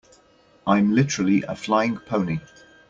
I'm 0.65 0.95
literally 0.95 1.43
a 1.43 1.55
flying 1.55 1.95
pony. 1.99 2.39